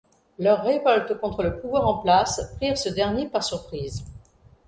Leurs 0.39 0.63
révoltes 0.63 1.19
contre 1.19 1.43
le 1.43 1.59
pouvoir 1.59 1.85
en 1.87 1.99
place 1.99 2.41
prirent 2.55 2.75
ce 2.75 2.89
dernier 2.89 3.27
par 3.27 3.43
surprise. 3.43 4.03